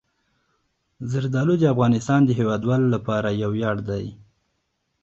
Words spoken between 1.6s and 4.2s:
افغانستان د هیوادوالو لپاره یو ویاړ دی.